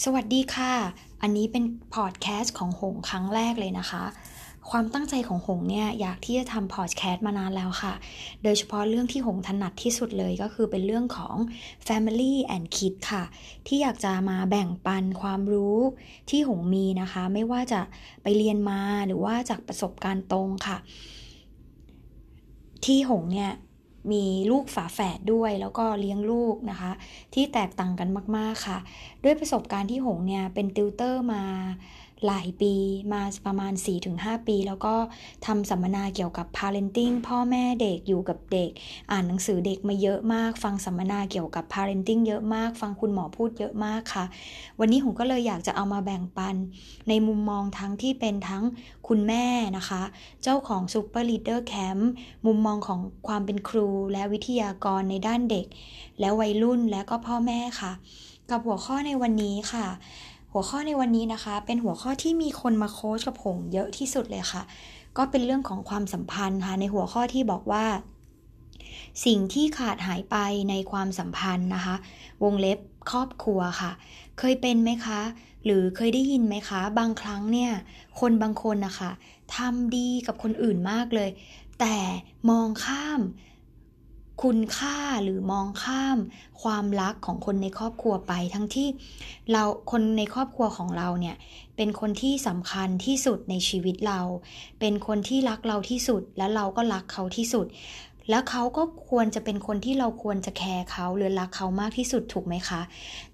[0.00, 0.74] สวัสดีค่ะ
[1.22, 4.04] อันนี้เป็นพอดแคสต์ของหงครั้งแรกเลยนะคะ
[4.70, 7.94] ความตั้งใจของหงเนี่ยอยากที่จะทำพอดแคสต์มานานแล้วค่ะ
[8.42, 11.36] โดยเฉพาะเรื่องที่หงถนัดที่สุดเลยก็คือเป็นเรื่องของ
[11.86, 13.24] Family and Kid ค่ะ
[13.66, 15.78] ที่อยากจะมาแบ่งปันความรู้
[16.30, 17.80] ที่หงมีนะคะ ไม่ว่าจะ
[18.22, 20.76] ไปเรียนมาหรือว่าจากประสบการณ์ตรงค่ะ
[22.84, 23.52] ที่หงเนี่ย
[24.10, 26.92] มีลูกฝาแฝดด้วย แล้วก็เลี้ยงลูกนะคะ
[27.34, 28.78] ที่แตกต่างกันมาก ๆ ค่ะ
[29.24, 31.44] ด้วยประสบการณ์ที่หงเนี่ยเป็นติวเตอร์มา
[32.26, 32.74] หลายปี
[33.12, 33.72] มาประมาณ
[34.10, 34.94] 4-5 ปี แล้วก็
[35.46, 38.70] ทำสัมมนาเกี่ยวกับ parenting พ่อแม่เด็กอยู่กับเด็ก
[39.10, 44.24] อ่านหนังสือเด็กมาเยอะมาก ฟังสัมมนาเกี่ยวกับ parenting เยอะมาก ฟังคุณหมอพูดเยอะมากค่ะ
[44.80, 46.56] วันนี้ผมก็เลยอยากจะเอามาแบ่งปัน
[47.08, 48.64] ในมุมมองทั้งที่เป็นทั้ง
[49.08, 49.46] คุณแม่
[49.76, 50.02] นะคะ
[50.42, 52.02] เจ้าของ Super Leader Camp
[52.46, 55.66] มุมมองของความเป็นครูและวิทยากรในด้านเด็ก
[56.20, 57.92] และวัยรุ่นและก็พ่อแม่ค่ะ
[58.50, 59.86] กับหัวข้อในวันนี้ค่ะ
[60.52, 64.62] หัวข้อในวันนี้นะคะ เป็นหัวข้อที่มีคนมาโค้ชกับผมเยอะที่สุดเลยค่ะ
[65.16, 67.84] ก็เป็นเรื่องของความสัมพันธ์ค่ะในหัวข้อที่บอกว่า
[69.24, 70.36] สิ่งที่ขาดหายไป
[70.70, 71.94] ในความสัมพันธ์นะคะ
[72.42, 72.78] วงเล็บ
[73.10, 73.90] ครอบครัวค่ะ
[74.38, 75.20] เคยเป็นไหมคะ
[75.64, 77.72] หรือเคยได้ยินไหมคะ บางครั้งเนี่ย
[78.20, 79.10] คนบางคนนะคะ
[79.56, 81.30] ทำดีกับคนอื่นมากเลย
[81.80, 81.96] แต่
[82.50, 83.20] มองข้าม
[84.42, 86.18] คุณค่าหรือมองข้าม
[86.62, 88.88] ความรักของคนในครอบครัวไป ทั้งที่
[89.52, 91.36] เราคนในครอบครัวของเราเนี่ย
[91.76, 94.20] เป็นคนที่สำคัญที่สุดในชีวิตเรา
[94.80, 97.66] เป็นคนที่รักเราที่สุด และเราก็รักเขาที่สุด
[98.30, 102.80] แล้วเขาก็ควรจะเป็นคนที่เราควรจะแคร์เขาหรือรักเขามากที่สุดถูกไหมคะ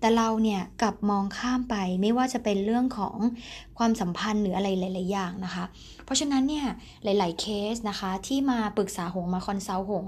[0.00, 3.16] แต่เราเนี่ยกลับมองข้ามไปไม่ว่าจะเป็นเรื่องของ
[3.78, 5.64] ความสัมพันธ์หรืออะไรหลาย ๆ อย่างนะคะ
[6.04, 6.66] เพราะฉะนั้นเนี่ย
[7.04, 10.06] หลาย ๆ เคสนะคะที่มาปรึกษาหงมา consult หง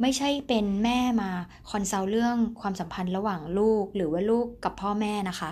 [0.00, 1.30] ไม่ใช่เป็นแม่มา
[1.70, 5.50] consult เรื่องความสัมพันธ์ระหว่างลูกหรือว่าลูกกับพ่อแม่นะคะ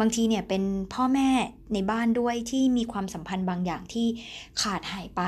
[0.00, 0.62] บางทีเนี่ยเป็น
[0.94, 1.28] พ่อแม่
[1.74, 4.06] ในบ้านด้วยที่มีความสัมพันธ์บางอย่างที่
[4.62, 5.22] ขาดหายไป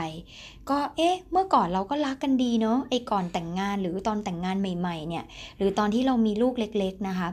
[0.71, 5.25] ก็เอ๊ะ เมื่อก่อนเราก็รักกันดีเนาะไอ้ก่อนแต่งงานหรือตอนแต่งงานใหม่ ๆ เนี่ย
[5.57, 7.29] หรือตอนที่เรามีลูกเล็ก ๆ นะคะ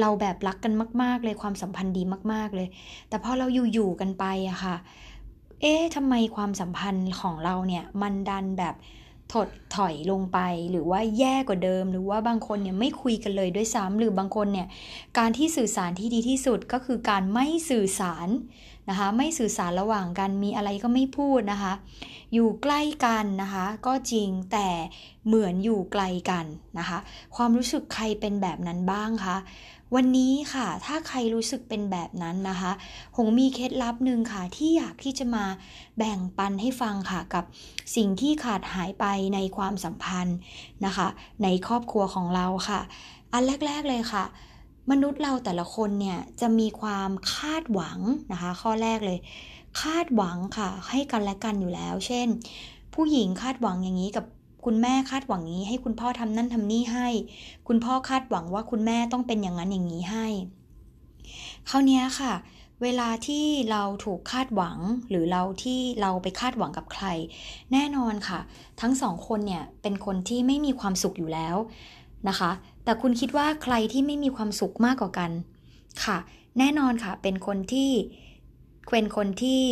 [0.00, 0.72] เราแบบรักกัน
[1.02, 2.68] มาก ๆ เลยความสัมพันธ์ดีมาก ๆเลย
[3.08, 4.76] แต่พอเราอยู่ๆกันไปอะค่ะ
[5.60, 8.74] เอ๊ะทำไมความสัมพันธ์ของเราเนี่ยมันดันแบบ
[9.32, 10.38] ถดถอยลงไป
[10.70, 14.68] หรือว่าแย่กว่าเดิม หรือว่าบางคนเนี่ยไม่คุยกันเลยด้วยซ้ำหรือบางคนเนี่ย
[15.18, 18.28] การที่สื่อสารที่ดีที่สุดก็คือการไม่สื่อสาร
[18.88, 21.72] นะคะไม่สื่อสารระหว่างกันมีอะไรก็ไม่พูดนะคะ
[22.34, 24.68] อยู่ใกล้กันนะคะ ก็จริงแต่
[25.26, 26.46] เหมือนอยู่ไกลกัน
[26.78, 26.98] นะคะ
[27.36, 29.36] ความรู้สึกใครเป็นแบบนั้นบ้างคะ
[29.94, 32.72] วันนี้ค่ะ ถ้าใครรู้สึกเป็นแบบนั้นนะคะ
[33.16, 35.44] หงมีเคล็ดลับหนึ่งค่ะ ที่อยากที่จะมา
[35.98, 37.44] แบ่งปันให้ฟังค่ะกับ
[37.96, 40.36] สิ่งที่ขาดหายไปในความสัมพันธ์
[40.86, 41.08] นะคะ
[41.42, 42.80] ในครอบครัวของเราค่ะ
[43.32, 44.24] อันแรก ๆเลยค่ะ
[44.90, 47.98] มนุษย์เราแต่ละคนเนี่ยจะมีความคาดหวัง
[48.32, 49.18] นะคะ ข้อแรกเลย
[49.82, 52.26] คาดหวังค่ะ ให้กันและกันอยู่แล้ว เช่น
[52.94, 54.24] ผู้หญิงคาดหวังอย่างนี้กับ
[54.64, 57.08] คุณแม่คาดหวังนี้ให้คุณพ่อทำนั่นทำนี่ให้
[57.68, 60.26] คุณพ่อคาดหวังว่าคุณแม่ต้องเป็นอย่างนั้นอย่างนี้ให้
[61.70, 62.32] คราวนี้ค่ะ
[62.82, 67.04] เวลาที่เราถูกคาดหวังหรือเราที่เราไปคาดหวังกับใคร
[67.72, 68.40] แน่นอนค่ะ
[68.80, 71.56] ทั้งสองคนเนี่ยเป็นคนที่ไม่มีความสุขอยู่แล้ว
[72.28, 72.50] นะคะ
[72.84, 75.30] แต่คุณคิดว่าใครที่ไม่มีความสุขมากกว่ากัน
[76.04, 76.18] ค่ะ
[76.58, 77.90] แน่นอนค่ะ เป็นคนที่
[78.90, 79.62] เป็นคนที่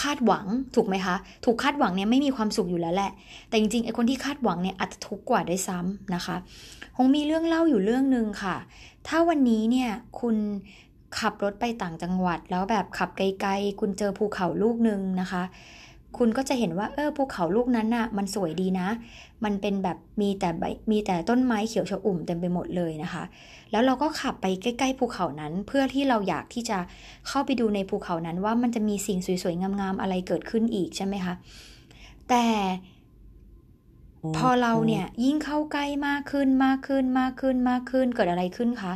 [0.00, 3.12] คาดหวังถูกไหมคะ ถูกคาดหวังเนี่ยไม่มีความสุขอยู่แล้วแหละ
[3.48, 6.36] แต่จริงๆไอ้คนที่คาดหวังเนี่ยอาจจะทุกข์กว่าได้ซ้ำนะคะ
[6.96, 8.56] คงมีเรื่องเล่าอยู่เรื่องหนึ่งค่ะ
[9.08, 10.36] ถ้าวันนี้เนี่ยคุณ
[11.18, 15.42] ขับรถไปต่างจังหวัดแล้วแบบขับไกลๆ คุณเจอภูเขาลูกหนึ่งนะคะ
[16.18, 18.88] คุณก็จะเห็นว่าเออภูเขาลูกนั้นน่ะมันสวยดีนะ
[19.44, 23.24] มันเป็นแบบมีแต่ใบมีแต่ต้นไม้เขียวชอุ่มเต็มไปหมดเลยนะคะ
[23.70, 26.78] แล้วเราก็ขับไปใกล้ๆภูเขานั้นเพื่อที่เราอยากที่จะ
[27.28, 31.34] เข้าไปดูในภูเขานั้นว่ามันจะมีสิ่งสวยๆงามๆอะไรเกิดขึ้นอีกใช่ไหมคะ
[32.28, 32.44] แต่
[34.36, 38.92] พอเราเนี่ยยิ่งเข้าใกล้มากขึ้นมากขึ้นมากขึ้นมากขึ้นเกิดอะไรขึ้นคะ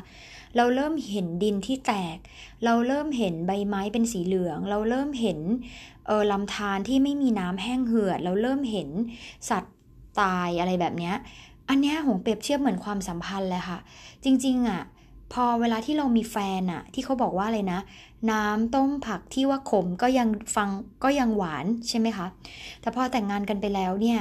[0.56, 2.16] เราเริ่มเห็นดินที่แตก
[2.64, 5.38] เราเริ่มเห็นใบไม้เป็นสีเหลือง เราเริ่มเห็น
[6.06, 8.88] เออลำธารที่ไม่มีน้ำแห้งเหือด เราเริ่มเห็น
[9.50, 9.74] สัตว์
[10.20, 11.14] ตายอะไรแบบเนี้ย
[11.68, 13.78] อันเนี้ยหงเปรียบเทียบเหมือนความสัมพันธ์เลยค่ะ
[14.24, 14.82] จริง ๆอะ
[15.32, 17.80] พอเวลาที่เรามีแฟนอะที่เขาบอกว่าอะไรนะ
[18.30, 20.68] น้ำต้มผักที่ว่าขมก็ยังฟัง
[21.04, 22.26] ก็ยังหวานใช่ไหมคะ
[22.80, 24.20] แต่พอแต่งงานกันไปแล้วเนี่ย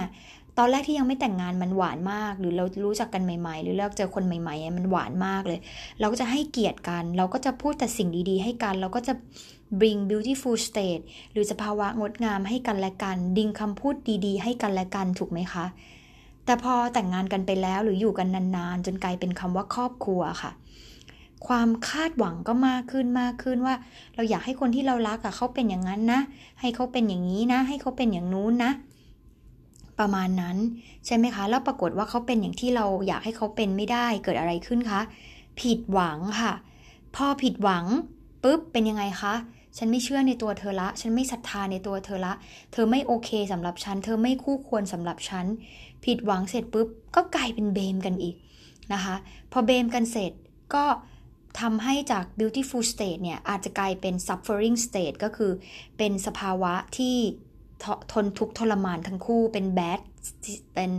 [0.58, 5.60] ตอนแรกที่ยังไม่แต่งงานมันหวานมาก หรือเรารู้จักกันใหม่ ๆ หรือเราเจอคนใหม่ๆมันหวานมากเลย
[6.00, 9.14] เราก็จะให้เกียรติกัน เราก็จะพูดแต่สิ่งดีๆ ให้กัน เราก็จะ
[9.80, 15.66] bring beautiful state หรือสภาวะงดงามให้กันและกันดิงคำพูดดีๆ ให้กันและกันถูกไหมคะ
[16.46, 20.52] แต่พอแต่งงานกันไปแล้วหรืออยู่กันนานๆ จนกลายเป็นคำว่าครอบครัวค่ะ
[21.48, 23.76] ความคาดหวังก็มากขึ้นมากขึ้นว่า
[24.16, 26.22] เราอยากให้คนที่เรารักอะเขาเป็นอย่างนั้นนะ
[26.62, 28.72] ให้เขาเป็นอย่างนี้นะ ให้เขาเป็นอย่างนู้นนะ
[30.00, 30.58] ประมาณนั้น
[31.06, 35.02] ใช่ไหมคะ แล้วปรากฏว่าเขาเป็นอย่างที่เราอยากให้เขาเป็นไม่ได้เกิดอะไรขึ้นคะ
[35.62, 36.54] ผิดหวังค่ะ
[37.16, 37.86] พอผิดหวัง
[38.44, 39.34] ปุ๊บเป็นยังไงคะ
[39.78, 42.34] ฉันไม่เชื่อในตัวเธอละ ฉันไม่ศรัทธาในตัวเธอละ
[42.72, 45.46] เธอไม่โอเคสำหรับฉัน เธอไม่คู่ควรสำหรับฉัน
[46.06, 48.36] ผิดหวังเสร็จปุ๊บ ก็กลายเป็นเบมกันอีก
[48.94, 49.16] นะคะ
[49.52, 50.32] พอเบมกันเสร็จ
[50.74, 50.86] ก็
[51.60, 55.52] ทำให้จาก beautiful state เนี่ย อาจจะกลายเป็น suffering state ก็คือ
[55.98, 57.18] เป็นสภาวะที่
[58.12, 60.00] ทนทุกข์ทรมานทั้งคู่เป็น bad
[60.74, 60.92] เป็น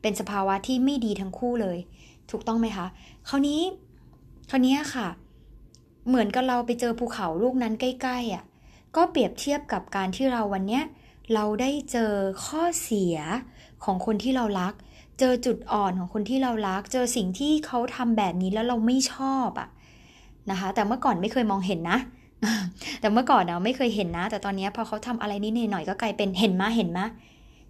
[0.00, 1.78] เป็นสภาวะที่ไม่ดีทั้งคู่เลย
[2.30, 2.86] ถูกต้องไหมคะ
[3.28, 3.60] คราวนี้
[4.50, 5.08] คราวนี้ค่ะ
[6.08, 8.44] เหมือนกับเราไปเจอภูเขาลูกนั้นใกล้ๆอะ่ะ
[8.96, 10.82] ก็เปรียบเทียบกับการที่เราวันเนี้ย
[11.34, 12.12] เราได้เจอ
[12.46, 13.16] ข้อเสีย
[13.84, 14.74] ของคนที่เรารัก
[15.18, 19.68] เจอจุดอ่อนของคนที่เรารัก เจอสิ่งที่เขาทำแบบนี้แล้วเราไม่ชอบอะ่ะ
[20.50, 21.98] นะคะ แต่เมื่อก่อนไม่เคยมองเห็นนะ
[23.00, 27.06] แต่เมื่อก่อนเราไม่เคยเห็นนะ แต่ตอนนี้พอเขาทำอะไรนิดหน่อยก็กลายเป็นเห็นมาเห็นมา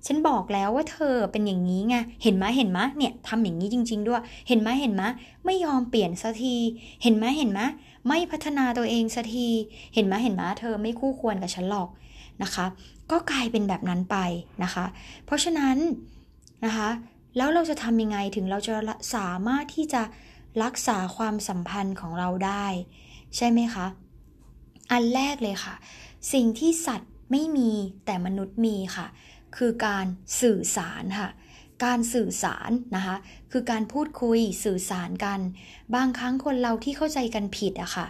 [0.07, 5.03] ฉันบอกแล้วว่าเธอเป็นอย่างนี้ไง เห็นไหมเห็นไหมเนี่ยทำอย่างนี้จริง ๆ ด้วย เห็นไหมเห็นไหม
[5.45, 6.57] ไม่ยอมเปลี่ยนสักที
[7.03, 7.61] เห็นไหมเห็นไหม
[8.09, 9.49] ไม่พัฒนาตัวเองสักที
[9.95, 11.89] เห็นไหมเห็นไหมเธอไม่คู่ควรกับฉันหรอก
[12.43, 12.67] นะคะ
[13.11, 14.17] ก็กลายเป็นแบบนั้นไป
[14.63, 14.85] นะคะ
[15.25, 15.77] เพราะฉะนั้น
[16.65, 16.89] นะคะ
[17.37, 18.75] แล้วเราจะทำยังไงถึงเราจะ
[19.15, 20.03] สามารถที่จะ
[20.63, 22.67] รักษาความสัมพันธ์ของเราได้
[23.37, 23.87] ใช่ไหมคะ
[24.91, 25.75] อันแรกเลยค่ะ
[26.33, 27.71] สิ่งที่สัตว์ไม่มี
[28.07, 29.07] แต่มนุษย์มีค่ะ
[29.57, 30.07] คือการ
[30.41, 31.29] สื่อสารค่ะ
[31.85, 33.17] การสื่อสารนะคะ
[33.53, 35.41] คือการพูดคุยสื่อสารกัน
[35.95, 38.07] บางครั้งคนเราที่เข้าใจกันผิดอะค่ะ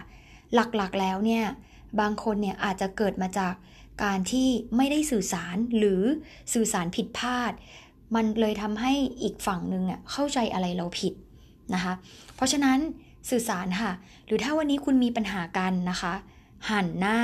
[0.53, 1.45] หลักๆแล้วเนี่ย
[1.99, 3.53] บางคนเนี่ยอาจจะเกิดมาจาก
[4.03, 4.47] การที่
[4.77, 6.01] ไม่ได้สื่อสารหรือ
[6.53, 7.51] สื่อสารผิดพลาด
[8.15, 8.93] มันเลยทำให้
[9.23, 11.13] อีกฝั่งหนึ่งอะเข้าใจอะไรเราผิด
[11.73, 11.93] นะคะ
[12.35, 12.77] เพราะฉะนั้น
[13.29, 13.91] สื่อสารค่ะ
[14.25, 16.13] หรือถ้าวันนี้คุณมีปัญหากันนะคะ
[16.71, 17.19] หันหน้า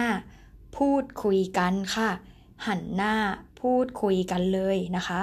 [0.78, 2.10] พูดคุยกันค่ะ
[2.68, 3.14] หันหน้า
[3.62, 5.20] พูดคุยกันเลยนะคะ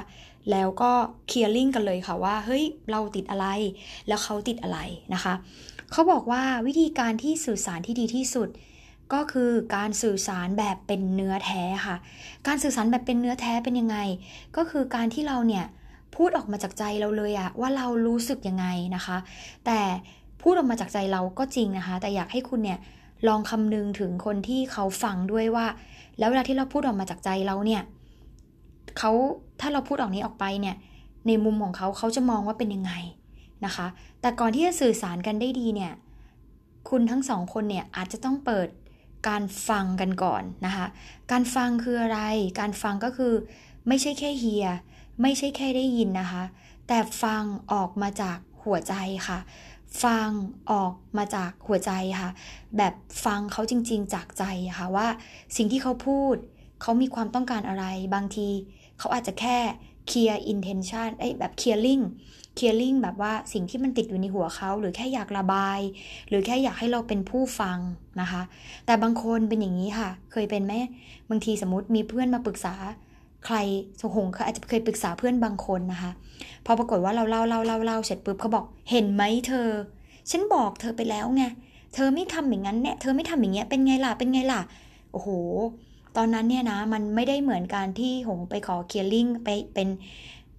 [0.50, 0.92] แล้วก็
[1.26, 3.46] เคลียร์ลิงกันเลยค่ะว่าเฮ้ยเราติดอะไร
[4.08, 4.78] แล้วเขาติดอะไร
[5.14, 5.34] นะคะ
[5.92, 8.48] เขาบอกว่าวิธีการที่สื่อสารที่ดีที่สุด
[9.12, 11.96] ก็คือการสื่อสารแบบเป็นเนื้อแท้ค่ะ
[12.46, 13.98] การสื่อสารแบบเป็นเนื้อแท้เป็นยังไง
[14.56, 15.64] ก็คือการที่เราเนี่ย
[16.16, 18.66] พูดออกมาจากใจเราเลยอะว่าเรารู้สึกยังไง
[18.96, 19.16] นะคะ
[19.66, 19.80] แต่
[20.42, 22.78] พูดออกมาจากใจเราก็จริงนะคะ แต่อยากให้คุณเนี่ย
[23.28, 25.66] ลองคำนึงถึงคนที่เขาฟังด้วยว่า
[26.18, 27.82] แล้วเวลาที่เราพูดออกมาจากใจเราเนี่ย
[28.98, 29.12] เขา
[29.60, 30.76] ถ้าเราพูดออกนี้ออกไปเนี่ย
[31.26, 32.92] ในมุมของเขาเขาจะมองว่าเป็นยังไง
[33.64, 33.86] นะคะ
[34.20, 35.92] แต่ก่อนที่จะสื่อสารกันได้ดีเนี่ย
[36.88, 38.68] คุณทั้งสองคนเนี่ยอาจจะต้องเปิด
[39.28, 40.86] การฟังกันก่อนนะคะ
[41.32, 42.20] การฟังคืออะไร
[42.60, 43.32] การฟังก็คือ
[43.88, 44.66] ไม่ใช่แค่เฮีย
[45.22, 46.44] ไม่ใช่แค่ได้ยินนะคะ
[46.88, 47.42] แต่ฟัง
[47.72, 48.94] ออกมาจากหัวใจ
[49.28, 49.38] ค่ะ
[50.04, 50.28] ฟัง
[50.70, 51.90] ออกมาจากหัวใจ
[52.20, 52.30] ค่ะ
[52.76, 52.94] แบบ
[53.24, 54.44] ฟังเขาจริง ๆ จากใจ
[54.78, 55.08] ค่ะว่า
[55.56, 56.36] สิ่งที่เขาพูด
[56.82, 57.84] เขามีความต้องการอะไร
[58.14, 58.48] บางที
[58.98, 59.58] เขาอาจจะแค่
[60.08, 62.00] clear intention ไอ้แบบ clearing
[62.54, 65.80] clearing แบบว่าสิ่งที่มันติดอยู่ในหัวเขา หรือแค่อยากระบาย
[66.28, 67.78] หรือแค่อยากให้เราเป็นผู้ฟัง
[68.20, 68.42] นะคะ
[68.86, 70.72] แต่บางคนเป็นอย่างนี้ค่ะ เคยเป็นไหม
[71.30, 72.74] บางทีสมมติมีเพื่อนมาปรึกษา
[73.46, 73.56] ใคร
[74.00, 76.10] สหงเขาอาจจะเคยปรึกษาเพื่อนบางคนนะคะ
[76.66, 79.68] พอปรากฏว่าเราเล่าเล่าเล่าเล่าเสร็จปุ๊บเขาบอกเห็นไหมเธอ
[80.30, 81.42] ฉันบอกเธอไปแล้วไง
[81.94, 84.60] เธอไม่ทำอย่างนั้นเนี่ยเธอไม่ทำอย่างเงี้ยเป็นไงล่ะเป็นไงล่ะ
[85.12, 85.28] โอ้โห
[86.16, 89.88] ตอนนั้นเนี่ยนะมันไม่ได้เหมือนการที่หงไปขอเคลียร์ลิงไปเป็น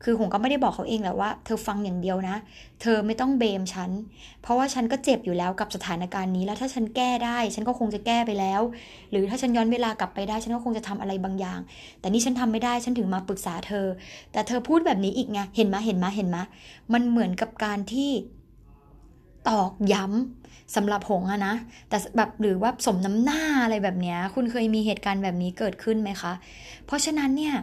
[0.04, 2.36] คือหงก็ไม่ได้บอกเขาเองแหละว่าเธอฟังอย่างเดียวนะ
[2.82, 3.92] เธอไม่ต้องเบมฉัน
[4.42, 8.62] เพราะว่าฉันก็เจ็บอยู่แล้วกับสถานการณ์นี้ แล้วถ้าฉันแก้ได้ ฉันก็คงจะแก้ไปแล้ว
[9.12, 11.60] หรือถ้าฉันย้อนเวลากลับไปได้ ฉันก็คงจะทำอะไรบางอย่าง
[12.00, 13.86] แต่นี่ฉันทำไม่ได้ ฉันถึงมาปรึกษาเธอ
[14.32, 16.38] แต่เธอพูดแบบนี้อีกไง เห็นไหมเห็นไหมเห็นไหม
[16.94, 18.12] มันเหมือนกับการที่
[19.50, 21.56] ตอกย้ำสำหรับหงอะนะ
[21.90, 26.34] แต่แบบหรือว่าสมน้ำหน้าอะไรแบบนี้คุณเคยมีเหตุการณ์แบบนี้เกิดขึ้นไหมคะ
[26.86, 27.56] เพราะฉะนั้นเนี่ย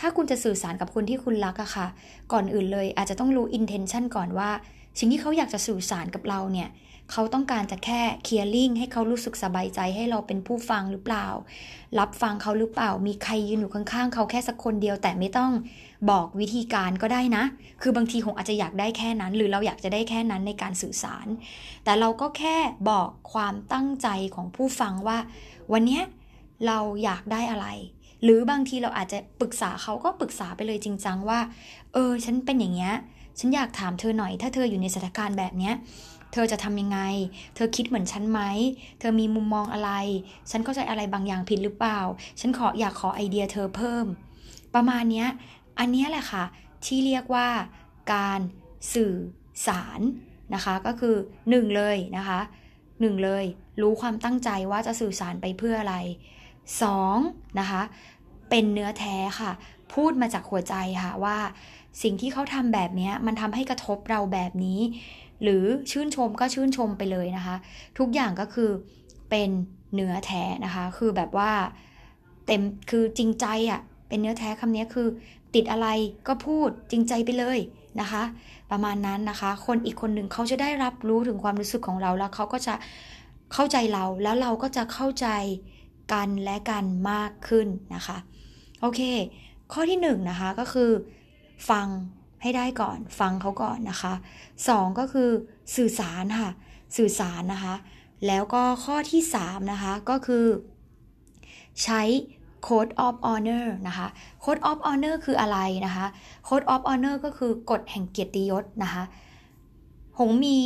[0.00, 1.86] ถ้าคุณจะสื่อสารกับคนที่คุณรักอะค่ะ
[2.32, 4.50] ก่อนอื่นเลยอาจจะต้องรู้ intention ก่อนว่า
[4.98, 6.70] สิ่งที่เขาอยากจะสื่อสารกับเราเนี่ย
[7.12, 11.26] เขาต้องการจะแค่เคลียร์ลิงให้เขารู้สึกสบายใจให้เราเป็นผู้ฟังหรือเปล่า
[11.98, 15.50] รับฟังเขาหรือเปล่า มีใครยืนอยู่ข้างๆ เขาแค่สักคนเดียว แต่ไม่ต้อง
[16.10, 17.44] บอกวิธีการก็ได้นะ
[17.82, 21.26] คือบางทีคงอาจจะอยากได้แค่นั้น หรือเราอยากจะได้แค่นั้นในการสื่อสาร
[21.84, 22.56] แต่เราก็แค่
[22.90, 25.18] บอกความตั้งใจของผู้ฟังว่า
[25.72, 26.00] วันนี้
[26.66, 27.66] เราอยากได้อะไร
[28.22, 31.40] หรือบางทีเราอาจจะปรึกษาเขาก็ปรึกษาไปเลยจริงจังว่า
[31.92, 32.94] เออ ฉันเป็นอย่างเงี้ย
[33.38, 35.74] ฉันอยากถามเธอหน่อย ถ้าเธออยู่ในสถานการณ์แบบเนี้ย
[36.32, 37.00] เธอจะทำยังไง
[37.54, 38.40] เธอคิดเหมือนฉันไหม
[38.98, 39.90] เธอมีมุมมองอะไร
[40.50, 42.00] ฉันเข้าใจอะไรบางอย่างผิดหรือเปล่า
[42.40, 44.06] ฉันขออยากขอไอเดียเธอเพิ่ม
[44.74, 45.28] ประมาณเนี้ย
[45.78, 46.44] อันนี้แหละค่ะ
[46.84, 47.48] ที่เรียกว่า
[48.14, 48.40] การ
[48.94, 49.14] สื่อ
[49.66, 50.00] สาร
[50.54, 51.14] นะคะ ก็คือ
[51.50, 52.40] หนึ่งเลยนะคะ
[53.00, 53.44] หนึ่งเลย
[53.80, 55.96] รู้ความตั้งใจว่าจะสื่อสารไปเพื่ออะไร
[56.82, 57.16] สอง
[57.60, 57.82] นะคะ
[58.54, 59.52] เป็นเนื้อแท้ค่ะ
[59.94, 61.38] พูดมาจากหัวใจค่ะว่า
[62.02, 64.80] สิ่งที่เขาทำแบบนี้มันทำให้กระทบเราแบบนี้
[65.42, 67.56] หรือชื่นชมก็ชื่นชมไปเลยนะคะ
[67.98, 68.70] ทุกอย่างก็คือ
[69.30, 69.50] เป็น
[69.94, 71.50] เนื้อแท้นะคะ คือแบบว่า
[72.46, 75.06] เต็มคือจริงใจอะ่ะเป็นเนื้อแท้คำนี้คือ
[75.54, 75.88] ติดอะไร
[76.28, 77.58] ก็พูดจริงใจไปเลย
[78.00, 78.22] นะคะ
[78.70, 82.74] ประมาณนั้นนะคะ คนอีกคนหนึ่งเขาจะได้รับรู้ถึงความรู้สึกของเราแล้วเขาก็จะ
[83.52, 85.28] เข้าใจเราแล้วเราก็จะเข้าใจ
[86.12, 88.18] กันและกันมากขึ้นนะคะ
[88.80, 89.00] โอเค
[89.72, 90.90] ข้อที่1นนะคะก็คือ
[91.70, 91.86] ฟัง
[92.42, 94.12] ให้ได้ก่อน ฟังเขาก่อนนะคะ
[94.56, 95.30] 2 ก็คือ
[95.76, 96.50] สื่อสารค่ะ
[96.96, 97.74] สื่อสารนะคะ
[98.26, 100.46] แล้วก็ข้อที่3นะคะก็คือ
[101.82, 102.02] ใช้
[102.66, 104.08] Code of Honor นะคะ
[104.44, 106.06] Code of Honor คืออะไรนะคะ
[106.48, 109.02] Code of Honor ก็คือกฎแห่งเกียรติยศนะคะ
[110.18, 110.58] หงมี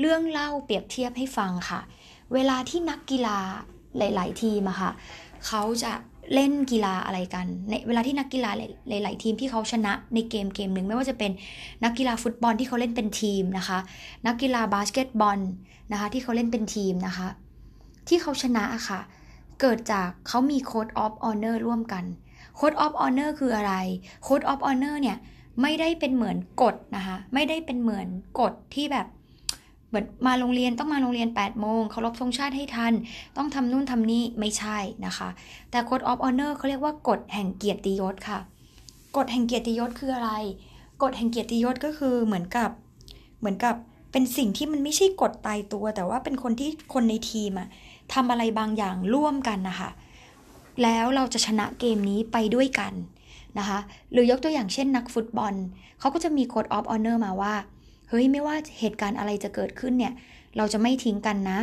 [0.00, 1.80] เรื่องเล่าเปรียบเทียบให้ฟังค่ะ
[2.32, 3.40] เวลาที่นักกีฬา
[3.98, 4.90] หลาย ๆ ทีมอะค่ะ
[5.46, 5.92] เขาจะ
[6.34, 8.50] เล่นกีฬาอะไรกันในเวลาที่นักกีฬา
[8.88, 11.32] หลาย ๆ ทีมที่เขาชนะในเกมเกมหนึ่งไม่ว่าจะเป็น
[11.84, 13.78] นักกีฬาฟุตบอลที่เขาเล่นเป็นทีมนะคะ
[14.26, 15.40] นักกีฬาบาสเกตบอล
[15.92, 17.28] นะคะที่เขาเล่นเป็นทีมนะคะ
[18.08, 19.00] ที่เขาชนะอะค่ะ
[19.60, 22.04] เกิดจากเขามี code of honor ร่วมกัน
[22.56, 23.74] code of honor คืออะไร
[24.22, 25.16] code of honor เนี่ย
[25.62, 28.08] ไม่ได้เป็นเหมือนกฎนะคะ ไม่ได้เป็นเหมือน
[28.40, 29.06] กฎที่แบบ
[29.90, 32.92] เหมือนมาโรงเรียนต้องมาโรงเรียน8โมงเคารพธงชาติให้ทัน
[33.36, 35.28] ต้องทำนู่นทำนี่ไม่ใช่นะคะ
[35.70, 38.38] แต่ code of honor เขาเรียกว่ากฎแห่งเกียรติยศค่ะ
[39.16, 40.30] กฎแห่งเกียรติยศคืออะไร
[41.02, 42.70] กฎแห่งเกียรติยศก็คือเหมือนกับ
[43.40, 43.74] เหมือนกับ
[44.12, 47.68] เป็นสิ่งที่มันไม่ใช่กฎตายตัว แต่ว่าเป็นคนที่คนในทีมอะ
[48.14, 49.90] ทำอะไรบางอย่างร่วมกันนะคะ
[50.82, 52.92] แล้วเราจะชนะเกมนี้ไปด้วยกัน
[53.58, 53.78] นะคะ
[54.12, 55.54] หรือยกตัวอย่างเช่นนักฟุตบอล
[56.00, 57.54] เขาก็จะมีกฎ of honor มาว่า
[58.10, 60.12] เฮ้ยไม่ว่าเหตุการณ์อะไรจะเกิดขึ้นเนี่ย
[60.56, 61.60] เราจะไม่ทิ้งกันนะ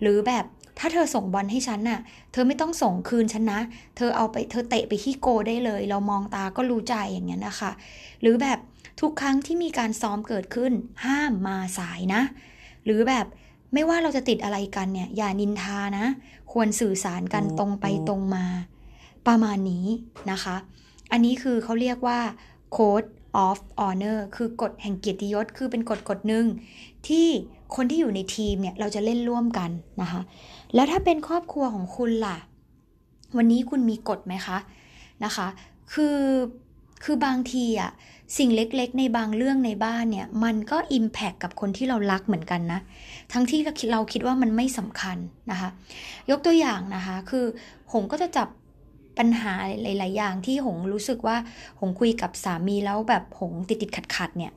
[0.00, 0.44] หรือแบบ
[0.78, 2.00] ถ้าเธอส่งบอลให้ฉันน่ะ
[2.32, 3.60] เธอไม่ต้องส่งคืนฉันนะ
[3.96, 7.70] เธอเอาไปเธอเตะไปที่โกได้เลย เรามองตาก็รู้ใจอย่างเงี้ยนะคะ
[8.20, 8.58] หรือแบบ
[9.00, 10.72] ทุกครั้งที่มีการซ้อมเกิดขึ้น
[11.04, 12.22] ห้ามมาสายนะ
[12.84, 13.26] หรือแบบ
[13.74, 16.06] ไม่ว่าเราจะติดอะไรกันเนี่ย อย่านินทานะ
[16.52, 18.44] ควรสื่อสารกันตรงไปตรงมา
[19.26, 19.86] ประมาณนี้
[20.30, 20.56] นะคะ
[21.12, 22.20] อันนี้คือเขาเรียกว่า
[22.72, 23.02] โค้ด
[23.44, 26.46] of honor คือกฎแห่งเกียรติยศ คือเป็นกฎกฎหนึ่ง
[27.08, 27.26] ที่
[27.76, 29.70] คนที่อยู่ในทีมเนี่ยเราจะเล่นร่วมกัน
[30.02, 30.20] นะคะ
[30.74, 32.38] แล้วถ้าเป็นครอบครัวของคุณล่ะ
[33.36, 34.58] วันนี้คุณมีกฎไหมคะ
[35.24, 35.46] นะคะ
[35.92, 36.18] คือ
[37.04, 37.90] คือบางทีอะ
[38.38, 42.80] สิ่งเล็กๆ ในบางเรื่องในบ้านเนี่ย มันก็อิมแพคกับคนที่เรารักเหมือนกันนะ
[43.32, 43.60] ทั้งที่
[43.92, 45.16] เราคิดว่ามันไม่สำคัญ
[45.50, 45.68] นะคะ
[46.30, 47.44] ยกตัวอย่างนะคะ คือ
[47.92, 48.48] หงก็จะจับ
[49.18, 51.36] ปัญหาหลาย ๆ อย่างที่หงรู้สึกว่า
[51.80, 54.52] หงคุยกับสามีแล้วแบบหงติดติดขัดขัดเนี่ย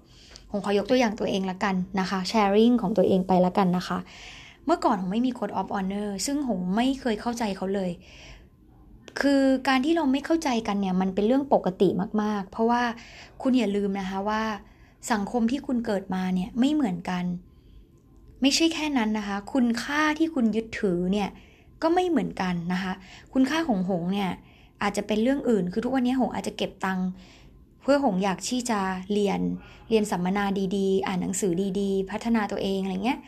[0.51, 3.97] หงขอยกตัวอย่างตัวเองละกันนะคะแชร์ริงของตัวเองไปละกันนะคะ
[4.65, 7.91] เมื่อก่อนหงไม่มี code of honor ซึ่งหงไม่เคยเข้าใจเขาเลย
[9.21, 11.89] คือการที่เราไม่เข้าใจกันเนี่ยมันเป็นเรื่องปกติ
[12.21, 12.83] มาก ๆ เพราะว่า
[13.41, 14.43] คุณอย่าลืมนะคะว่า
[15.11, 17.23] สังคมที่คุณเกิดมาเนี่ยไม่เหมือนกัน
[18.41, 21.29] ไม่ใช่แค่นั้นนะคะ คุณค่าที่คุณยึดถือเนี่ย
[21.81, 22.93] ก็ไม่เหมือนกันนะคะ
[23.33, 24.31] คุณค่าของหงเนี่ย
[24.81, 27.07] อาจจะเป็นเรื่องอื่น คือทุกวันนี้หงอาจจะเก็บตังค์
[27.81, 28.79] เพื่อหงอยากที่จะ
[29.13, 29.39] เรียน
[29.89, 30.45] เรียนสัมมนา
[30.77, 33.19] ดีๆ อ่านหนังสือดีๆ พัฒนาตัวเองอะไรเงี้ย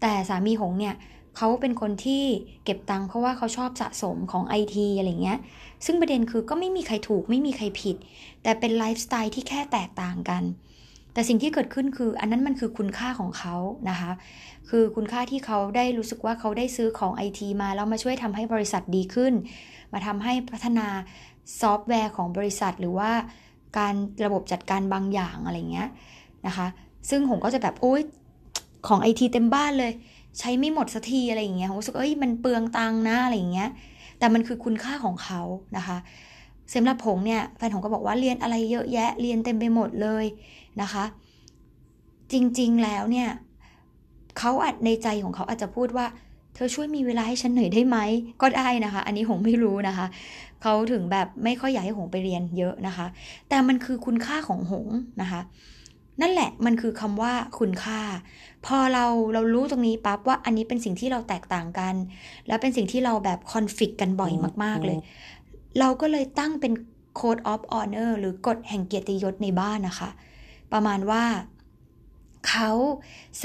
[0.00, 0.94] แต่สามีหงเนี่ย
[1.36, 2.24] เขาเป็นคนที่
[2.64, 5.38] เก็บตังค์เพราะว่าเขาชอบสะสมของไอทีอะไรเงี้ย
[5.84, 7.96] ซึ่งประเด็นคือก็ไม่มีใครถูกไม่มีใครผิด
[8.42, 10.42] แต่เป็นไลฟ์สไตล์ที่แค่แตกต่างกัน
[11.18, 13.56] แต่สิ่งที่เกิดขึ้นคืออันนั้นมันคือคุณค่าของเขา
[13.90, 14.10] นะคะ
[14.68, 19.32] คือคุณค่าที่เขาได้รู้สึกว่าเขาได้ซื้อของไอทีมาแล้วมาช่วยทำให้บริษัทดีขึ้น
[19.92, 20.86] มาทำให้พัฒนา
[21.60, 23.10] ซอฟต์แวร์ของบริษัทหรือว่า
[23.78, 23.94] การ
[24.24, 25.88] ระบบจัดการบางอย่างอะไรเงี้ย
[26.46, 26.66] นะคะ
[27.10, 28.02] ซึ่งผมก็จะแบบโอ๊ย
[28.88, 29.92] ของไอทีเต็มบ้านเลย
[30.38, 33.68] ใช้ไม่หมดสักทีอะไรอย่างเงี้ยผมรู้สึกเอ้ยมันเปลืองตังนะอะไรอย่างเงี้ย
[34.18, 35.40] แต่มันคือคุณค่าของเขา
[35.76, 35.98] นะคะ
[36.74, 40.24] สำหรับผมเนี่ยแฟนผมก็บอกว่าเรียนอะไรเยอะแยะเรียนเต็มไปหมดเลย
[40.82, 41.04] นะคะ
[42.32, 43.28] จริงๆแล้วเนี่ย
[44.38, 46.06] เขาอัดในใจของเขาอาจจะพูดว่า
[46.54, 47.98] เธอช่วยมีเวลาให้ฉันหน่อยได้ไหม
[48.42, 50.06] ก็ได้นะคะ อันนี้หงไม่รู้นะคะ
[50.62, 53.06] เขาถึงแบบไม่ค่อยอยากให้หงไปเรียนเยอะนะคะ
[53.48, 54.86] แต่มันคือคุณค่าของหง
[55.22, 55.40] นะคะ
[56.20, 58.00] นั่นแหละมันคือคำว่าคุณค่า
[58.66, 59.04] พอเรา
[59.34, 61.94] เรารู้ตรงนี้ปั๊บว่าอันนี้เป็นสิ่งที่เราแตกต่างกัน
[62.46, 64.32] แล้วเป็นสิ่งที่เราแบบคอนฟ lict กันบ่อย
[64.64, 64.98] มาก ๆเลย
[65.78, 66.72] เราก็เลยตั้งเป็น
[67.20, 70.10] code of honor หรือกฎแห่งเกียรติยศในบ้านนะคะ
[70.72, 71.24] ประมาณว่า
[72.48, 72.70] เขา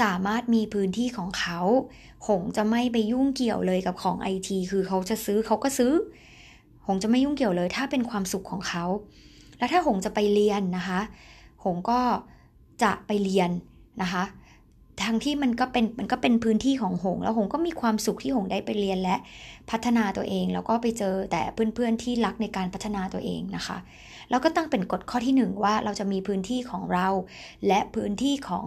[0.00, 1.60] สามารถมีพื้นที่ของเขา
[2.26, 5.92] หงจะไม่ไปยุ่งเกี่ยวเลยกับของไอทีคือเขาจะซื้อเขาก็ซื้อ
[6.86, 8.84] หงจะไม่ยุ่งเกี่ยวเลย ถ้าเป็นความสุขของเขา
[9.58, 11.00] แล้วถ้าหงจะไปเรียนนะคะ
[11.64, 12.00] หงก็
[12.82, 13.50] จะไปเรียน
[14.02, 14.24] นะคะ
[15.04, 19.16] ทั้งที่มันก็เป็นมันก็เป็นพื้นที่ของหง แล้วหงก็มีความสุขที่หงได้ไปเรียนและ
[19.70, 21.42] พัฒนาตัวเอง แล้วก็ไปเจอแต่
[21.74, 23.78] เพื่อนๆที่รักในการพัฒนาตัวเองนะคะ
[24.30, 27.08] แล้วก็ตั้งเป็นกฎข้อที่หนึ่งว่าเราจะมีพื้นที่ของเรา
[27.66, 28.66] และพื้นที่ของ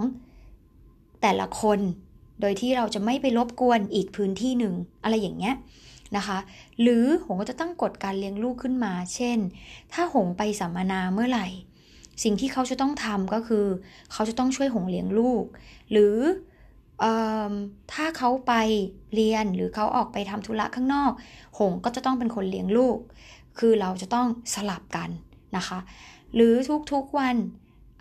[1.22, 1.80] แต่ละคน
[2.42, 4.74] โดยที่เราจะไม่ไปรบกวนอีกพื้นที่หนึ่ง
[5.04, 5.56] อะไรอย่างเงี้ย
[6.18, 6.38] นะคะ
[6.82, 9.38] หรือหงก็จะตั้งกฎการเลี้ยงลูกขึ้นมา เช่น
[9.94, 11.48] ถ้าหงไปสัมมนาเมื่อไหร่
[12.24, 13.66] สิ่งที่เขาจะต้องทำก็คือ
[14.12, 15.44] เขาจะต้องช่วยหงเลี้ยงลูก
[15.92, 16.18] หรือ
[17.94, 18.54] ถ้าเขาไป
[19.14, 21.12] เรียนหรือเขาออกไปทำธุระข้างนอก
[21.60, 22.98] หงก็จะต้องเป็นคนเลี้ยงลูก
[23.60, 25.10] คือเราจะต้องสลับกัน
[25.56, 25.80] นะคะ
[26.36, 26.54] หรือ
[26.92, 27.36] ทุกๆวัน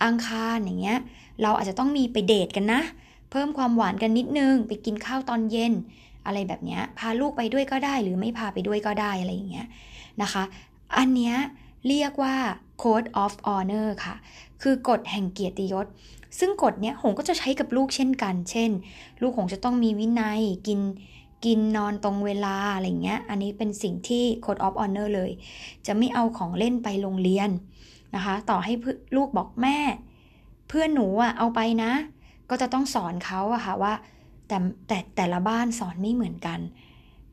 [0.05, 0.99] อังคารอย่างเงี้ย
[1.43, 2.81] เราอาจจะต้องมีไปเดทกันนะ
[3.31, 5.73] เพิ่มความหวานกันนิดนึง ไปกินข้าวตอนเย็น
[6.27, 9.67] อะไรแบบเนี้ยพาลูกไปด้วยก็ได้ หรือไม่พาไปด้วยก็ได้อะไรอย่างเงี้ย
[10.23, 10.43] นะคะ
[10.97, 11.37] อันเนี้ย
[11.89, 12.35] เรียกว่า
[12.83, 14.15] code of honor ค่ะ
[14.63, 15.87] คือกฎแห่งเกียรติยศ
[16.39, 18.71] ซึ่งกฎเนี้ยหงก็จะใช้กับลูกเช่นกัน เช่น
[19.23, 20.81] ลูกหงจะต้องมีวินัยกิน
[21.45, 25.31] กินนอนตรงเวลาอะไรเงี้ย อันนี้เป็นสิ่งที่ code of honor เลย
[25.87, 27.51] จะไม่เอาของเล่นไปโรงเรียน
[28.15, 28.73] นะคะ ต่อให้
[29.17, 29.79] ลูกบอกแม่
[30.69, 31.93] เพื่อนหนูอะเอาไปนะ
[32.51, 33.93] ก็จะต้องสอนเขาอะค่ะว่า
[34.49, 36.61] แต่แต่แต่ละบ้านสอนไม่เหมือนกัน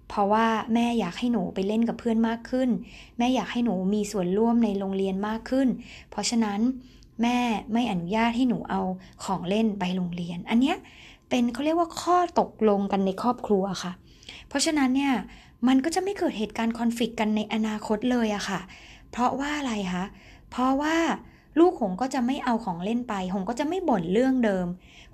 [0.09, 2.69] เพราะว่าแม่อยากให้หนูไปเล่นกับเพื่อนมากขึ้น
[3.17, 5.67] แม่อยากให้หนูมีส่วนร่วมในโรงเรียนมากขึ้น
[6.11, 6.59] เพราะฉะนั้น
[7.21, 7.37] แม่
[7.73, 8.81] ไม่อนุญาตให้หนูเอา
[9.23, 10.77] ของเล่นไปโรงเรียน อันเนี้ย
[11.29, 13.91] เป็นเขาเรียกว่าข้อตกลงกันในครอบครัวค่ะ
[14.47, 15.13] เพราะฉะนั้นเนี่ย
[15.67, 18.59] มันก็จะไม่เกิดเหตุการณ์คอนฟ lict กันในอนาคตเลยอะค่ะ
[19.11, 20.05] เพราะว่าอะไรคะ
[20.51, 20.95] เพราะว่า
[21.59, 24.67] ลูกหงก็จะไม่เอาของเล่นไปหงก็จะไม่บ่นเรื่องเดิม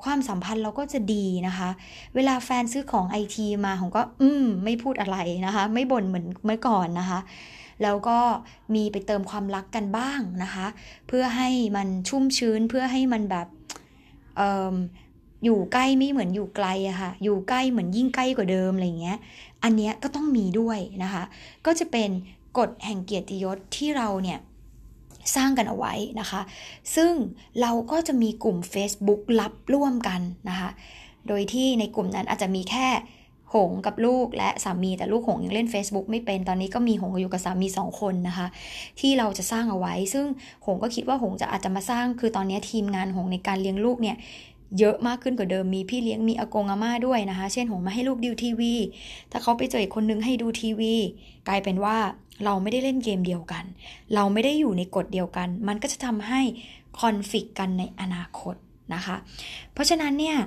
[0.03, 1.69] ความสัมพันธ์เราก็จะดีนะคะ
[2.15, 7.19] เวลาแฟนซื้อของไอทีมาหงก็อืมไม่พูดอะไรนะคะ ไม่บ่นเหมือนเมื่อก่อนนะคะ
[7.83, 8.19] แล้วก็
[8.75, 10.65] มีไปเติมความรักกันบ้างนะคะ
[11.07, 13.47] เพื่อให้มันชุ่มชื้นเพื่อให้มันแบบ
[15.43, 19.17] อยู่ใกล้ไม่เหมือนอยู่ไกลอะค่ะ อยู่ใกล้เหมือนยิ่งใกล้กว่าเดิมอะไรเงี้ย
[19.63, 21.23] อันเนี้ยก็ต้องมีด้วยนะคะ
[21.65, 22.09] ก็จะเป็น
[22.57, 24.39] กฎแห่งเกียรติยศที่เราเนี่ย
[25.35, 26.41] สร้างกันเอาไว้นะคะ
[26.95, 27.13] ซึ่ง
[27.61, 30.69] เราก็จะมีกลุ่ม Facebook ลับร่วมกันนะคะ
[31.27, 32.87] โดยที่ในกลุ่มนั้นอาจจะมีแค่
[33.55, 38.47] หงกับลูกและสามีแต่ลูกหงยังเล่น Facebook ไม่เป็นตอนนี้ก็มีหงอยู่กับสามีสองคนนะคะ
[38.99, 40.25] ที่เราจะสร้างเอาไว้ ซึ่ง
[40.65, 44.17] หงก็คิดว่าหงจะอาจจะมาสร้างคือตอนนี้ทีมงานหงในการเลี้ยงลูกเนี่ย
[44.79, 48.73] เยอะมากขึ้นกว่าเดิมมีพี่เลี้ยงมีอากงอาม่าด้วยนะคะ เช่นหงมาให้ลูกดูทีวี
[49.31, 50.93] ถ้าเขาไปเจออีกคนนึงให้ดูทีวี
[51.47, 51.97] กลายเป็นว่า
[52.45, 53.63] เราไม่ได้เล่นเกมเดียวกัน
[54.15, 56.41] เราไม่ได้อยู่ในกฎเดียวกัน มันก็จะทำให้
[56.99, 58.55] คอนฟ lict กันในอนาคต
[58.93, 59.15] นะคะ
[59.73, 60.37] เพราะฉะนั้นเนี่ย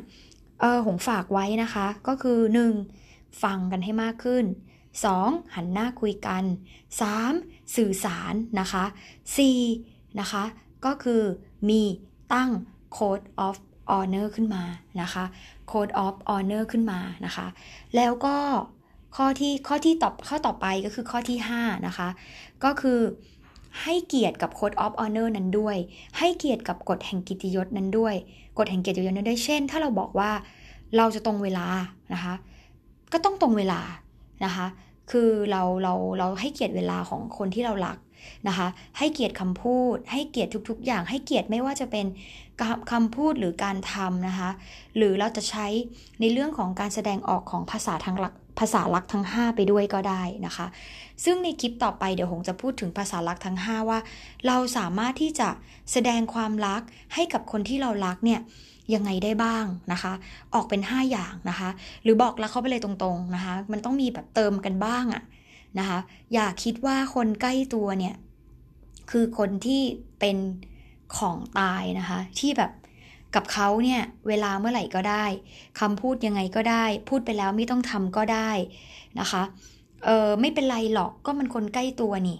[0.60, 2.38] เออหงฝากไว้นะคะ ก็คือ
[2.90, 3.42] 1.
[3.42, 4.44] ฟังกันให้มากขึ้น
[5.00, 5.54] 2.
[5.54, 6.44] หันหน้าคุยกัน
[7.10, 7.76] 3.
[7.76, 8.84] สื่อสารนะคะ
[9.52, 10.20] 4.
[10.20, 10.44] นะคะ
[10.84, 11.22] ก็คือ
[11.68, 11.82] มี
[12.32, 12.50] ตั้ง
[12.96, 13.56] code of
[13.90, 14.62] honor ขึ้นมา
[15.02, 15.24] นะคะ
[15.70, 17.46] code of honor ขึ้นมานะคะ
[17.96, 18.36] แล้วก็
[19.16, 22.08] ข้อที่ข้อที่ตอบข้อต่อไปก็คือข้อที่ 5 นะคะ
[22.64, 23.00] ก็คือ
[23.82, 25.76] ให้เกียรติกับ code of honor นั้นด้วย
[26.18, 28.14] ให้เกียรติกับกฎแห่งกิติยศนั้นด้วย
[28.58, 30.30] กฎแห่งเกียรติยศนั้นด้วยเช่น ถ้าเราบอกว่า
[30.96, 31.66] เราจะตรงเวลา
[32.12, 32.34] นะคะ
[33.12, 33.80] ก็ต้องตรงเวลา
[34.44, 34.66] นะคะ
[35.10, 37.96] คือเราเราเราให้เกียรติเวลาของคนที่เรารัก
[38.48, 42.06] นะคะ ให้เกียรติคำพูด ให้เกียรติทุกๆ อย่าง ให้เกียรติไม่ว่าจะเป็น
[42.92, 44.50] คำพูดหรือการทำนะคะ
[44.96, 45.66] หรือเราจะใช้
[46.20, 50.66] ในเรื่องของการแสดงออกของภาษาทางหลักภาษาลักทั้ง 5 ไปด้วยก็ได้นะคะ
[51.24, 53.98] ซึ่งในคลิปต่อไปเดี๋ยวหงจะพูดถึงภาษาลักทั้ง 5 ว่า
[54.46, 55.48] เราสามารถที่จะ
[55.92, 56.82] แสดงความรัก
[57.14, 58.40] ให้กับคนที่เรารักเนี่ย
[58.94, 60.12] ยังไงได้บ้างนะคะ
[60.54, 61.68] ออกเป็น 5 อย่างนะคะ
[62.02, 65.22] หรือบอกรักเขาไปเลยตรงๆนะคะ มันต้องมีแบบเติมกันบ้างอะ
[65.78, 65.98] นะคะ
[66.32, 68.14] อย่าคิดว่าคนใกล้ตัวเนี่ย
[69.10, 69.82] คือคนที่
[70.20, 70.36] เป็น
[71.16, 72.72] ของตายนะคะ ที่แบบ
[73.34, 75.24] กับเขาเนี่ยเวลาเมื่อไหร่ก็ได้
[75.80, 78.50] คำพูดยังไงก็ได้ พูดไปแล้วไม่ต้องทำก็ได้
[79.20, 79.42] นะคะ
[80.04, 82.38] เออไม่เป็นไรหรอกก็มันคนใกล้ตัวนี่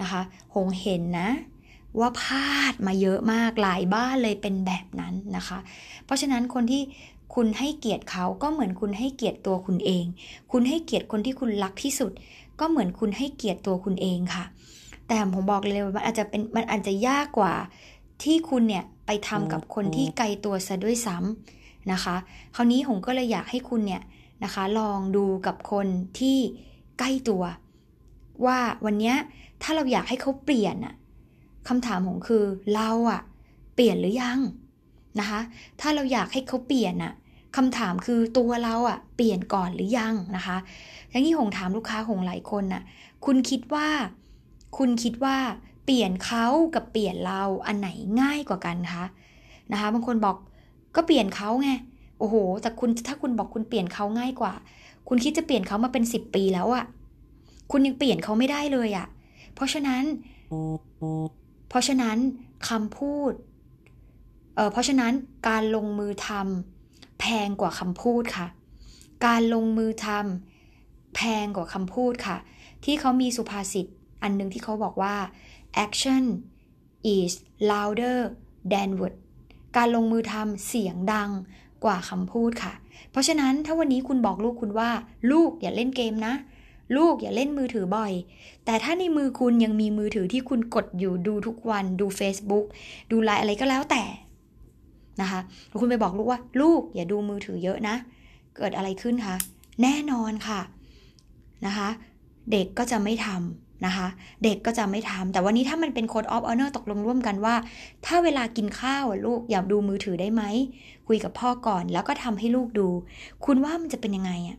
[0.00, 0.22] นะคะ
[0.54, 1.28] หงเห็นนะ
[1.98, 5.58] ว่าพลาดมาเยอะมากหลายบ้านเลยเป็นแบบนั้นนะคะ
[6.04, 6.82] เพราะฉะนั้นคนที่
[7.34, 10.04] คุณให้เกียรติเขาก็เหมือนคุณให้เกียรติตัวคุณเอง
[10.52, 12.12] คุณให้เกียรติคนที่คุณรักที่สุด
[12.60, 14.44] ก็เหมือนคุณให้เกียรติตัวคุณเองค่ะ
[15.08, 17.54] แต่ผมบอกเลยว่ามันอาจจะเป็นมันอาจจะยากกว่า
[18.22, 22.16] ที่คุณเนี่ยไปทำกับคนที่ไกลตัวซะด้วยซ้ำนะคะ
[22.56, 24.02] คราวนี้ผมก็เลยอยากให้คุณเนี่ย
[24.44, 25.86] นะคะ ลองดูกับคน
[26.18, 26.38] ที่
[26.98, 27.42] ใกล้ตัว
[28.46, 29.14] ว่าวันนี้
[29.62, 30.94] ถ้าเราอยากให้เขาเปลี่ยนอะ
[31.68, 32.44] คำถามของคือ
[32.74, 33.20] เราอะ
[33.74, 34.40] เปลี่ยนหรือยัง
[35.20, 35.40] นะคะ
[35.80, 37.12] ถ้าเราอยากให้เขาเปลี่ยนอะ
[37.56, 40.56] คำถามคือตัวเราอะเปลี่ยนก่อนหรือยังนะคะ
[41.10, 42.82] อย่างที่หงถามลูกค้าหงหลายคนน่ะ
[43.24, 43.88] คุณคิดว่า
[44.78, 45.36] คุณคิดว่า
[45.84, 47.88] เปลี่ยนเขากับเปลี่ยนเราอันไหน
[48.20, 49.04] ง่ายกว่ากันคะ
[49.72, 50.36] นะคะบางคนบอก
[50.96, 51.70] ก็เปลี่ยนเขาไง
[52.18, 54.52] โอ้โห แต่คุณถ้าคุณบอกคุณเปลี่ยนเขาง่ายกว่า
[55.08, 56.84] คุณคิดจะเปลี่ยนเขามาเป็นสิบปีแล้วอะ
[57.70, 59.06] คุณยังเปลี่ยนเขาไม่ได้เลยอะ
[59.54, 60.04] เพราะฉะนั้น
[61.68, 62.16] เพราะฉะนั้น
[62.68, 63.32] คำพูด
[64.56, 65.12] เออเพราะฉะนั้น
[65.48, 66.77] การลงมือทำ
[67.20, 68.46] แพงกว่าคำพูดค่ะ
[69.26, 72.36] การลงมือทำแพงกว่าคำพูดค่ะ
[72.84, 73.86] ที่เขามีสุภาษิต
[74.22, 75.14] อันหนึ่งที่เขาบอกว่า
[75.84, 76.24] action
[77.16, 77.32] is
[77.70, 78.18] louder
[78.72, 79.14] than word
[79.76, 81.30] การลงมือทำเสียงดัง
[81.84, 82.74] กว่าคำพูดค่ะ
[83.10, 84.90] เพราะฉะนั้นถ้าวันนี้คุณบอกลูกคุณว่า
[85.32, 86.34] ลูกอย่าเล่นเกมนะ
[86.96, 88.12] ลูกอย่าเล่นมือถือบ่อย
[88.64, 92.64] แต่ถ้าในมือคุณยังมีมือถือที่คุณกดอยู่ดูทุกวันดู Facebook
[93.10, 94.02] ดูไลน์อะไรก็แล้วแต่
[95.20, 95.40] นะคะ
[95.80, 97.96] คุณไปบอกลูกว่า ลูกอย่าดูมือถือเยอะนะ
[98.56, 99.36] เกิดอะไรขึ้นคะ
[99.82, 100.60] แน่นอนค่ะ
[101.66, 101.88] นะคะ
[102.52, 104.06] เด็กก็จะไม่ทำนะคะ
[104.44, 107.54] เด็กก็จะไม่ทำแต่วันนี้ถ้ามันเป็น code of honor ตกลงร่วมกันว่า
[108.06, 110.42] ถ้าเวลากินข้าวลูกอย่าดูมือถือได้ไหม
[111.08, 112.88] คุยกับพ่อก่อนแล้วก็ทำให้ลูกดู
[113.44, 114.58] คุณว่ามันจะเป็นยังไงอะ่ะ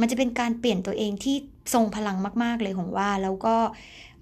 [0.00, 1.36] มันจะเป็นการเปลี่ยนตัวเองที่
[1.74, 3.56] ทรงพลังมาก ๆ เลยของว่า แล้วก็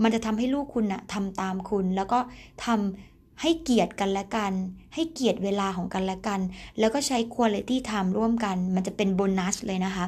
[0.03, 2.19] มันจะทำให้ลูกคุณนะทำตามคุณ แล้วก็
[2.65, 4.53] ทำ ให้เกียรติกันและกัน
[4.95, 6.41] ให้เกียรติเวลาของกันและกัน
[6.79, 10.05] แล้วก็ใช้ quality time ร่วมกัน มันจะเป็นโบนัสเลยนะคะ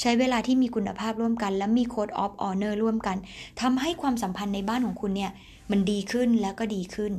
[0.00, 3.16] ใช้เวลาที่มีคุณภาพร่วมกัน และมี code of honor ร่วมกัน
[3.60, 5.32] ทำให้ความสัมพันธ์ในบ้านของคุณเนี่ย
[5.70, 7.12] มันดีขึ้นแล้วก็ดีขึ้น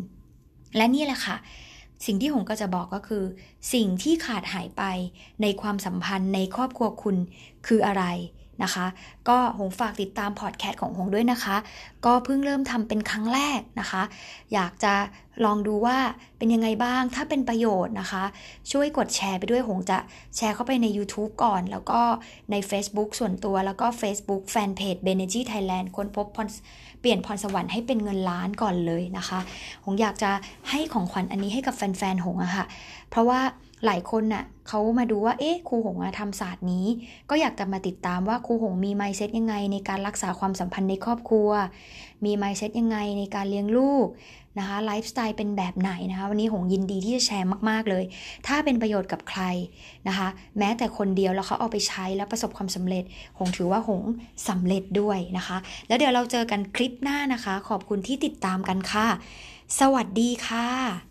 [0.78, 1.36] และนี่แหละค่ะ
[2.06, 3.24] สิ่งที่หงก็จะบอกก็คือ
[3.74, 4.84] สิ่งที่ขาดหายไป
[5.42, 7.16] ในความสัมพันธ์ในครอบครัวคุณ
[7.68, 8.04] คืออะไร
[8.64, 8.86] นะคะ
[9.30, 11.56] ก็หงฝากติดตามพอดแคสต์ของหงด้วยนะคะ
[12.06, 14.04] ก็เพิ่งเริ่มทำเป็นครั้งแรกนะคะ
[14.54, 14.94] อยากจะ
[15.46, 15.98] ลองดูว่า
[16.38, 18.24] เป็นยังไงบ้าง ถ้าเป็นประโยชน์นะคะ
[18.72, 19.98] ช่วยกดแชร์ไปด้วยหงจะ
[20.36, 22.02] แชร์เข้าไปใน YouTube ก่อน แล้วก็
[22.52, 26.48] ใน Facebook ส่วนตัว แล้วก็ Facebook Fanpage b e n e g y Thailand ค้นพบพร
[27.02, 29.40] เปลี่ยนพรสวรรค์ให้เป็นเงินล้านก่อนเลยนะคะ
[29.84, 30.32] หงอยากจะ
[30.70, 32.66] ให้ของขวัญอันนี้ให้กับแฟนๆ หงอะค่ะ
[33.10, 33.42] เพราะว่า
[33.86, 36.86] หลายคนน่ะเขามาดูว่าเอ๊ะครูหงทำศาสตร์นี้
[37.30, 41.50] ก็อยากจะมาติดตามว่าครูหงมีไมเซ็ตยังไง ในการรักษาความสัมพันธ์ในครอบครัว
[42.26, 44.08] มีไมเซ็ตยังไงในการเลี้ยงลูก
[44.60, 48.04] นะคะไลฟ์สไตล์เป็นแบบไหนนะคะวันนี้หงยินดีที่จะแชร์มากๆเลย
[48.48, 49.42] ถ้าเป็นประโยชน์กับใคร
[50.08, 53.04] นะคะ แม้แต่คนเดียวแล้วเขาเอาไปใช้แล้วประสบความสำเร็จ
[53.38, 54.02] หงถือว่าหง
[54.50, 59.08] สำเร็จด้วยนะคะ แล้วเดี๋ยวเราเจอกันคลิปหน้านะคะ ขอบคุณที่ติดตามกันค่ะ
[59.80, 61.09] สวัสดีค่ะ